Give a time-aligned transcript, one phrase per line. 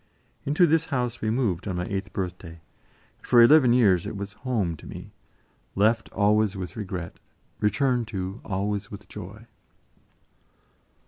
[0.47, 2.59] Into this house we moved on my eighth birthday,
[3.19, 5.11] and for eleven years it was "home" to me,
[5.75, 7.19] left always with regret,
[7.59, 9.45] returned to always with joy.